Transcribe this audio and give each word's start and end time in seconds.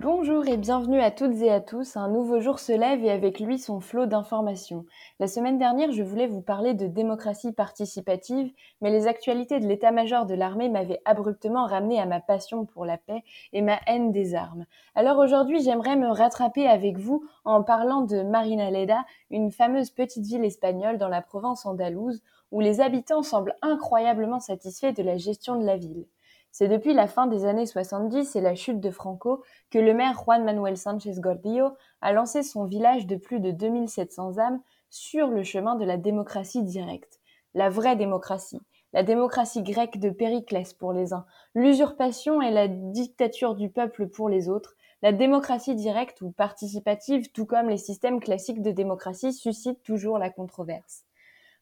Bonjour 0.00 0.46
et 0.46 0.56
bienvenue 0.56 1.00
à 1.00 1.10
toutes 1.10 1.42
et 1.42 1.50
à 1.50 1.60
tous. 1.60 1.96
Un 1.96 2.08
nouveau 2.08 2.38
jour 2.38 2.60
se 2.60 2.70
lève 2.70 3.04
et 3.04 3.10
avec 3.10 3.40
lui 3.40 3.58
son 3.58 3.80
flot 3.80 4.06
d'informations. 4.06 4.84
La 5.18 5.26
semaine 5.26 5.58
dernière, 5.58 5.90
je 5.90 6.04
voulais 6.04 6.28
vous 6.28 6.40
parler 6.40 6.72
de 6.72 6.86
démocratie 6.86 7.50
participative, 7.50 8.52
mais 8.80 8.92
les 8.92 9.08
actualités 9.08 9.58
de 9.58 9.66
l'état-major 9.66 10.24
de 10.24 10.34
l'armée 10.34 10.68
m'avaient 10.68 11.00
abruptement 11.04 11.66
ramené 11.66 11.98
à 11.98 12.06
ma 12.06 12.20
passion 12.20 12.64
pour 12.64 12.84
la 12.84 12.96
paix 12.96 13.24
et 13.52 13.60
ma 13.60 13.80
haine 13.88 14.12
des 14.12 14.36
armes. 14.36 14.66
Alors 14.94 15.18
aujourd'hui, 15.18 15.60
j'aimerais 15.64 15.96
me 15.96 16.12
rattraper 16.12 16.68
avec 16.68 16.96
vous 16.96 17.24
en 17.44 17.64
parlant 17.64 18.02
de 18.02 18.22
Marina 18.22 18.70
Leda, 18.70 19.04
une 19.30 19.50
fameuse 19.50 19.90
petite 19.90 20.26
ville 20.26 20.44
espagnole 20.44 20.98
dans 20.98 21.08
la 21.08 21.22
province 21.22 21.66
andalouse, 21.66 22.22
où 22.52 22.60
les 22.60 22.80
habitants 22.80 23.24
semblent 23.24 23.56
incroyablement 23.62 24.38
satisfaits 24.38 24.92
de 24.92 25.02
la 25.02 25.16
gestion 25.16 25.56
de 25.56 25.66
la 25.66 25.76
ville. 25.76 26.06
C'est 26.50 26.68
depuis 26.68 26.94
la 26.94 27.06
fin 27.06 27.26
des 27.26 27.44
années 27.44 27.66
70 27.66 28.34
et 28.34 28.40
la 28.40 28.54
chute 28.54 28.80
de 28.80 28.90
Franco 28.90 29.44
que 29.70 29.78
le 29.78 29.94
maire 29.94 30.18
Juan 30.24 30.44
Manuel 30.44 30.76
Sánchez 30.76 31.14
Gordillo 31.18 31.70
a 32.00 32.12
lancé 32.12 32.42
son 32.42 32.64
village 32.64 33.06
de 33.06 33.16
plus 33.16 33.40
de 33.40 33.50
2700 33.50 34.38
âmes 34.38 34.60
sur 34.90 35.28
le 35.28 35.42
chemin 35.44 35.76
de 35.76 35.84
la 35.84 35.96
démocratie 35.96 36.62
directe. 36.62 37.20
La 37.54 37.70
vraie 37.70 37.96
démocratie. 37.96 38.60
La 38.94 39.02
démocratie 39.02 39.62
grecque 39.62 39.98
de 39.98 40.08
Périclès 40.08 40.72
pour 40.72 40.94
les 40.94 41.12
uns, 41.12 41.26
l'usurpation 41.54 42.40
et 42.40 42.50
la 42.50 42.68
dictature 42.68 43.54
du 43.54 43.68
peuple 43.68 44.08
pour 44.08 44.30
les 44.30 44.48
autres, 44.48 44.76
la 45.02 45.12
démocratie 45.12 45.74
directe 45.74 46.22
ou 46.22 46.30
participative, 46.30 47.30
tout 47.32 47.44
comme 47.44 47.68
les 47.68 47.76
systèmes 47.76 48.18
classiques 48.18 48.62
de 48.62 48.70
démocratie, 48.70 49.34
suscite 49.34 49.82
toujours 49.82 50.18
la 50.18 50.30
controverse. 50.30 51.04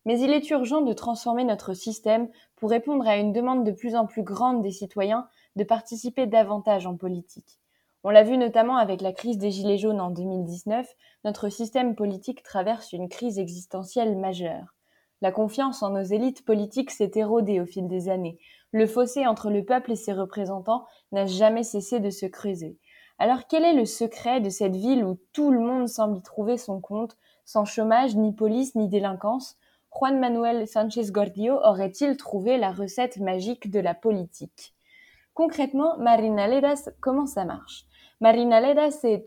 Mais 0.06 0.18
il 0.18 0.30
est 0.30 0.48
urgent 0.50 0.80
de 0.80 0.94
transformer 0.94 1.44
notre 1.44 1.74
système 1.74 2.28
pour 2.56 2.70
répondre 2.70 3.06
à 3.06 3.18
une 3.18 3.32
demande 3.32 3.64
de 3.64 3.72
plus 3.72 3.94
en 3.94 4.06
plus 4.06 4.22
grande 4.22 4.62
des 4.62 4.70
citoyens 4.70 5.28
de 5.56 5.64
participer 5.64 6.26
davantage 6.26 6.86
en 6.86 6.96
politique. 6.96 7.60
On 8.04 8.10
l'a 8.10 8.22
vu 8.22 8.38
notamment 8.38 8.76
avec 8.76 9.00
la 9.00 9.12
crise 9.12 9.36
des 9.36 9.50
Gilets 9.50 9.78
jaunes 9.78 10.00
en 10.00 10.10
2019, 10.10 10.86
notre 11.24 11.48
système 11.48 11.96
politique 11.96 12.44
traverse 12.44 12.92
une 12.92 13.08
crise 13.08 13.38
existentielle 13.38 14.16
majeure. 14.16 14.76
La 15.22 15.32
confiance 15.32 15.82
en 15.82 15.90
nos 15.90 16.02
élites 16.02 16.44
politiques 16.44 16.92
s'est 16.92 17.10
érodée 17.16 17.60
au 17.60 17.66
fil 17.66 17.88
des 17.88 18.08
années. 18.08 18.38
Le 18.70 18.86
fossé 18.86 19.26
entre 19.26 19.50
le 19.50 19.64
peuple 19.64 19.92
et 19.92 19.96
ses 19.96 20.12
représentants 20.12 20.84
n'a 21.10 21.26
jamais 21.26 21.64
cessé 21.64 21.98
de 21.98 22.10
se 22.10 22.26
creuser. 22.26 22.78
Alors 23.18 23.48
quel 23.48 23.64
est 23.64 23.72
le 23.72 23.86
secret 23.86 24.40
de 24.40 24.50
cette 24.50 24.76
ville 24.76 25.04
où 25.04 25.18
tout 25.32 25.50
le 25.50 25.58
monde 25.58 25.88
semble 25.88 26.18
y 26.18 26.22
trouver 26.22 26.58
son 26.58 26.80
compte, 26.80 27.16
sans 27.44 27.64
chômage, 27.64 28.14
ni 28.14 28.32
police, 28.32 28.74
ni 28.74 28.88
délinquance? 28.88 29.56
Juan 29.98 30.20
Manuel 30.20 30.68
Sánchez 30.68 31.10
Gordillo 31.10 31.58
aurait-il 31.64 32.18
trouvé 32.18 32.58
la 32.58 32.70
recette 32.70 33.16
magique 33.16 33.70
de 33.70 33.80
la 33.80 33.94
politique? 33.94 34.74
Concrètement, 35.32 35.96
Marina 35.96 36.46
Ledas, 36.48 36.90
comment 37.00 37.24
ça 37.24 37.46
marche? 37.46 37.86
Marina 38.20 38.60
Ledas 38.60 39.00
est 39.04 39.24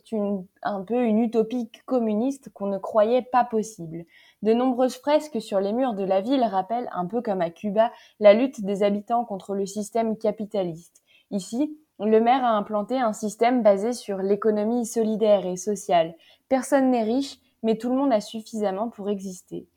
un 0.62 0.84
peu 0.84 1.04
une 1.06 1.24
utopie 1.24 1.72
communiste 1.88 2.50
qu'on 2.54 2.68
ne 2.68 2.78
croyait 2.78 3.24
pas 3.24 3.44
possible. 3.46 4.06
De 4.44 4.54
nombreuses 4.54 4.98
fresques 4.98 5.42
sur 5.42 5.60
les 5.60 5.74
murs 5.74 5.96
de 5.96 6.04
la 6.04 6.22
ville 6.22 6.44
rappellent, 6.44 6.90
un 6.92 7.08
peu 7.08 7.24
comme 7.24 7.42
à 7.42 7.50
Cuba, 7.50 7.92
la 8.20 8.36
lutte 8.36 8.64
des 8.64 8.84
habitants 8.84 9.26
contre 9.26 9.56
le 9.56 9.66
système 9.66 10.18
capitaliste. 10.18 11.02
Ici, 11.32 11.80
le 12.00 12.22
maire 12.22 12.46
a 12.46 12.56
implanté 12.56 13.00
un 13.00 13.14
système 13.14 13.64
basé 13.64 13.94
sur 13.94 14.20
l'économie 14.20 14.86
solidaire 14.86 15.48
et 15.48 15.58
sociale. 15.58 16.14
Personne 16.48 16.92
n'est 16.92 17.06
riche, 17.06 17.40
mais 17.64 17.76
tout 17.76 17.90
le 17.90 17.96
monde 17.96 18.14
a 18.14 18.22
suffisamment 18.22 18.90
pour 18.90 19.10
exister. 19.10 19.68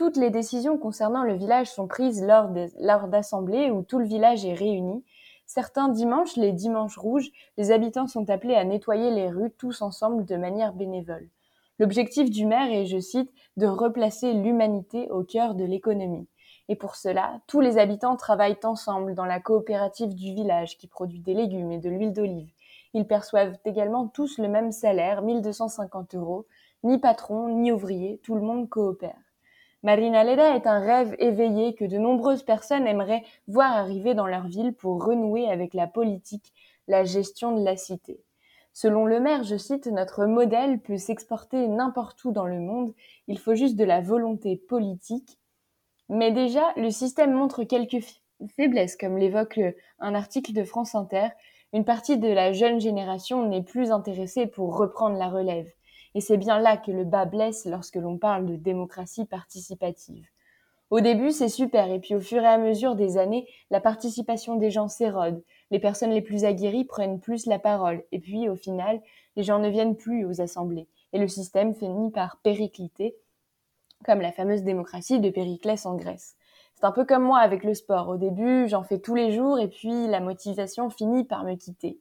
Toutes 0.00 0.16
les 0.16 0.30
décisions 0.30 0.78
concernant 0.78 1.24
le 1.24 1.34
village 1.34 1.70
sont 1.70 1.86
prises 1.86 2.24
lors 2.24 3.08
d'assemblées 3.08 3.70
où 3.70 3.82
tout 3.82 3.98
le 3.98 4.06
village 4.06 4.46
est 4.46 4.54
réuni. 4.54 5.04
Certains 5.44 5.90
dimanches, 5.90 6.36
les 6.36 6.52
dimanches 6.52 6.96
rouges, 6.96 7.30
les 7.58 7.70
habitants 7.70 8.06
sont 8.06 8.30
appelés 8.30 8.54
à 8.54 8.64
nettoyer 8.64 9.10
les 9.10 9.28
rues 9.28 9.52
tous 9.58 9.82
ensemble 9.82 10.24
de 10.24 10.36
manière 10.36 10.72
bénévole. 10.72 11.28
L'objectif 11.78 12.30
du 12.30 12.46
maire 12.46 12.72
est, 12.72 12.86
je 12.86 12.98
cite, 12.98 13.30
de 13.58 13.66
replacer 13.66 14.32
l'humanité 14.32 15.10
au 15.10 15.22
cœur 15.22 15.54
de 15.54 15.64
l'économie. 15.64 16.28
Et 16.70 16.76
pour 16.76 16.96
cela, 16.96 17.42
tous 17.46 17.60
les 17.60 17.76
habitants 17.76 18.16
travaillent 18.16 18.56
ensemble 18.64 19.14
dans 19.14 19.26
la 19.26 19.38
coopérative 19.38 20.14
du 20.14 20.32
village 20.32 20.78
qui 20.78 20.86
produit 20.86 21.20
des 21.20 21.34
légumes 21.34 21.72
et 21.72 21.78
de 21.78 21.90
l'huile 21.90 22.14
d'olive. 22.14 22.48
Ils 22.94 23.06
perçoivent 23.06 23.58
également 23.66 24.08
tous 24.08 24.38
le 24.38 24.48
même 24.48 24.72
salaire, 24.72 25.20
1250 25.20 26.14
euros. 26.14 26.46
Ni 26.84 26.96
patron, 26.96 27.54
ni 27.54 27.70
ouvrier, 27.70 28.18
tout 28.24 28.34
le 28.34 28.40
monde 28.40 28.66
coopère. 28.70 29.29
Marina 29.82 30.24
Leda 30.24 30.56
est 30.56 30.66
un 30.66 30.80
rêve 30.80 31.16
éveillé 31.18 31.74
que 31.74 31.86
de 31.86 31.96
nombreuses 31.96 32.42
personnes 32.42 32.86
aimeraient 32.86 33.24
voir 33.48 33.72
arriver 33.72 34.12
dans 34.12 34.26
leur 34.26 34.46
ville 34.46 34.74
pour 34.74 35.02
renouer 35.02 35.50
avec 35.50 35.72
la 35.72 35.86
politique, 35.86 36.52
la 36.86 37.04
gestion 37.04 37.56
de 37.56 37.64
la 37.64 37.78
cité. 37.78 38.20
Selon 38.74 39.06
le 39.06 39.20
maire, 39.20 39.42
je 39.42 39.56
cite, 39.56 39.86
notre 39.86 40.26
modèle 40.26 40.80
peut 40.80 40.98
s'exporter 40.98 41.66
n'importe 41.66 42.22
où 42.24 42.30
dans 42.30 42.46
le 42.46 42.60
monde, 42.60 42.92
il 43.26 43.38
faut 43.38 43.54
juste 43.54 43.76
de 43.76 43.84
la 43.84 44.02
volonté 44.02 44.56
politique. 44.56 45.38
Mais 46.10 46.30
déjà, 46.30 46.72
le 46.76 46.90
système 46.90 47.32
montre 47.32 47.64
quelques 47.64 48.04
faiblesses, 48.56 48.96
comme 48.96 49.16
l'évoque 49.16 49.60
un 49.98 50.14
article 50.14 50.52
de 50.52 50.64
France 50.64 50.94
Inter. 50.94 51.28
Une 51.72 51.84
partie 51.84 52.18
de 52.18 52.28
la 52.28 52.52
jeune 52.52 52.80
génération 52.80 53.48
n'est 53.48 53.62
plus 53.62 53.92
intéressée 53.92 54.46
pour 54.46 54.76
reprendre 54.76 55.16
la 55.16 55.28
relève. 55.28 55.72
Et 56.14 56.20
c'est 56.20 56.36
bien 56.36 56.58
là 56.58 56.76
que 56.76 56.90
le 56.90 57.04
bas 57.04 57.24
blesse 57.24 57.66
lorsque 57.66 57.96
l'on 57.96 58.18
parle 58.18 58.46
de 58.46 58.56
démocratie 58.56 59.24
participative. 59.24 60.26
Au 60.90 61.00
début, 61.00 61.30
c'est 61.30 61.48
super, 61.48 61.88
et 61.88 62.00
puis 62.00 62.16
au 62.16 62.20
fur 62.20 62.42
et 62.42 62.48
à 62.48 62.58
mesure 62.58 62.96
des 62.96 63.16
années, 63.16 63.46
la 63.70 63.80
participation 63.80 64.56
des 64.56 64.72
gens 64.72 64.88
s'érode, 64.88 65.40
les 65.70 65.78
personnes 65.78 66.10
les 66.10 66.20
plus 66.20 66.44
aguerries 66.44 66.84
prennent 66.84 67.20
plus 67.20 67.46
la 67.46 67.60
parole, 67.60 68.02
et 68.10 68.18
puis 68.18 68.48
au 68.48 68.56
final, 68.56 69.00
les 69.36 69.44
gens 69.44 69.60
ne 69.60 69.68
viennent 69.68 69.94
plus 69.94 70.24
aux 70.24 70.40
assemblées, 70.40 70.88
et 71.12 71.20
le 71.20 71.28
système 71.28 71.74
finit 71.74 72.10
par 72.10 72.38
péricliter, 72.38 73.14
comme 74.04 74.20
la 74.20 74.32
fameuse 74.32 74.64
démocratie 74.64 75.20
de 75.20 75.30
Périclès 75.30 75.86
en 75.86 75.94
Grèce. 75.94 76.34
C'est 76.74 76.86
un 76.86 76.92
peu 76.92 77.04
comme 77.04 77.24
moi 77.24 77.38
avec 77.38 77.62
le 77.62 77.74
sport. 77.74 78.08
Au 78.08 78.16
début, 78.16 78.66
j'en 78.66 78.82
fais 78.82 78.98
tous 78.98 79.14
les 79.14 79.32
jours, 79.32 79.60
et 79.60 79.68
puis 79.68 80.08
la 80.08 80.18
motivation 80.18 80.90
finit 80.90 81.24
par 81.24 81.44
me 81.44 81.54
quitter. 81.54 82.00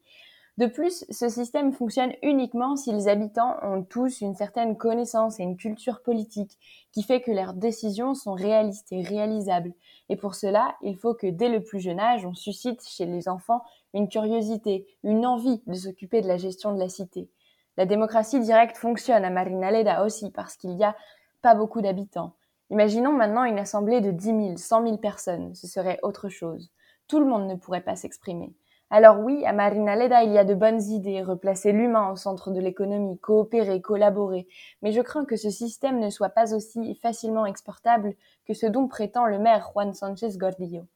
De 0.59 0.65
plus, 0.65 1.05
ce 1.09 1.29
système 1.29 1.71
fonctionne 1.71 2.11
uniquement 2.21 2.75
si 2.75 2.91
les 2.91 3.07
habitants 3.07 3.55
ont 3.63 3.81
tous 3.81 4.19
une 4.19 4.35
certaine 4.35 4.75
connaissance 4.75 5.39
et 5.39 5.43
une 5.43 5.55
culture 5.55 6.01
politique 6.01 6.51
qui 6.91 7.01
fait 7.01 7.21
que 7.21 7.31
leurs 7.31 7.53
décisions 7.53 8.13
sont 8.13 8.33
réalistes 8.33 8.91
et 8.91 9.01
réalisables. 9.01 9.71
Et 10.09 10.17
pour 10.17 10.35
cela, 10.35 10.75
il 10.81 10.97
faut 10.97 11.13
que 11.13 11.27
dès 11.27 11.47
le 11.47 11.63
plus 11.63 11.79
jeune 11.79 12.01
âge, 12.01 12.25
on 12.25 12.33
suscite 12.33 12.85
chez 12.85 13.05
les 13.05 13.29
enfants 13.29 13.61
une 13.93 14.09
curiosité, 14.09 14.85
une 15.05 15.25
envie 15.25 15.61
de 15.65 15.75
s'occuper 15.75 16.19
de 16.19 16.27
la 16.27 16.35
gestion 16.35 16.73
de 16.73 16.79
la 16.79 16.89
cité. 16.89 17.29
La 17.77 17.85
démocratie 17.85 18.41
directe 18.41 18.75
fonctionne 18.75 19.23
à 19.23 19.29
Marinaleda 19.29 20.03
aussi 20.03 20.29
parce 20.29 20.57
qu'il 20.57 20.75
n'y 20.75 20.83
a 20.83 20.97
pas 21.41 21.55
beaucoup 21.55 21.79
d'habitants. 21.79 22.33
Imaginons 22.69 23.13
maintenant 23.13 23.45
une 23.45 23.59
assemblée 23.59 24.01
de 24.01 24.11
10 24.11 24.25
000, 24.25 24.57
100 24.57 24.83
000 24.83 24.97
personnes, 24.97 25.55
ce 25.55 25.67
serait 25.67 25.99
autre 26.03 26.27
chose. 26.27 26.69
Tout 27.07 27.19
le 27.19 27.25
monde 27.25 27.47
ne 27.47 27.55
pourrait 27.55 27.79
pas 27.79 27.95
s'exprimer. 27.95 28.53
Alors 28.91 29.19
oui, 29.19 29.45
à 29.45 29.53
Marinaleda, 29.53 30.23
il 30.23 30.31
y 30.31 30.39
a 30.39 30.43
de 30.43 30.55
bonnes 30.55 30.81
idées, 30.81 31.21
replacer 31.21 31.71
l'humain 31.71 32.11
au 32.11 32.15
centre 32.15 32.49
de 32.49 32.59
l'économie, 32.59 33.19
coopérer, 33.19 33.81
collaborer, 33.81 34.47
mais 34.81 34.91
je 34.91 35.01
crains 35.01 35.25
que 35.25 35.35
ce 35.35 35.51
système 35.51 35.99
ne 35.99 36.09
soit 36.09 36.29
pas 36.29 36.55
aussi 36.55 36.95
facilement 36.95 37.45
exportable 37.45 38.15
que 38.47 38.55
ce 38.55 38.65
dont 38.65 38.87
prétend 38.87 39.27
le 39.27 39.37
maire 39.37 39.69
Juan 39.71 39.93
Sanchez 39.93 40.35
Gordillo. 40.37 40.87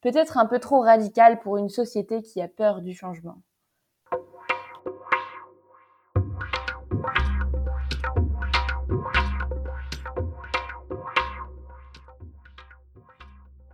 Peut-être 0.00 0.38
un 0.38 0.46
peu 0.46 0.60
trop 0.60 0.80
radical 0.80 1.40
pour 1.40 1.56
une 1.56 1.68
société 1.68 2.22
qui 2.22 2.40
a 2.40 2.46
peur 2.46 2.82
du 2.82 2.94
changement. 2.94 3.38